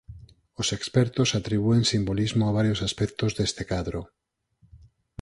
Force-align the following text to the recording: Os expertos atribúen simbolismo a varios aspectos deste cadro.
Os 0.61 0.67
expertos 0.77 1.29
atribúen 1.39 1.83
simbolismo 1.91 2.43
a 2.45 2.55
varios 2.59 2.79
aspectos 2.87 3.31
deste 3.37 3.63
cadro. 3.71 4.01